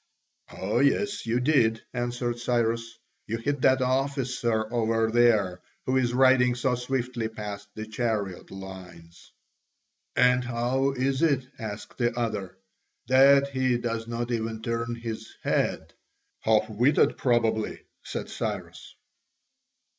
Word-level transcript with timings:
"Oh 0.57 0.79
yes, 0.79 1.27
you 1.27 1.39
did," 1.39 1.83
answered 1.93 2.39
Cyrus, 2.39 2.97
"you 3.27 3.37
hit 3.37 3.61
that 3.61 3.83
officer 3.83 4.65
over 4.73 5.11
there 5.11 5.61
who 5.85 5.95
is 5.97 6.15
riding 6.15 6.55
so 6.55 6.73
swiftly 6.73 7.27
paste 7.27 7.67
the 7.75 7.85
chariot 7.85 8.49
lines." 8.49 9.31
"And 10.15 10.43
how 10.43 10.93
is 10.93 11.21
it," 11.21 11.45
asked 11.59 11.99
the 11.99 12.17
other, 12.17 12.57
"that 13.09 13.49
he 13.49 13.77
does 13.77 14.07
not 14.07 14.31
even 14.31 14.63
turn 14.63 14.95
his 14.95 15.31
head?" 15.43 15.93
"Half 16.39 16.67
witted, 16.67 17.15
probably," 17.15 17.79
said 18.01 18.27
Cyrus. 18.27 18.95